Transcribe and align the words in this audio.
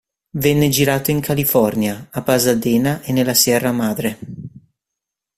Venne 0.31 0.69
girato 0.69 1.11
in 1.11 1.19
California, 1.19 2.07
a 2.09 2.23
Pasadena 2.23 3.03
e 3.03 3.11
nella 3.11 3.35
Sierra 3.35 3.71
Madre. 3.71 4.17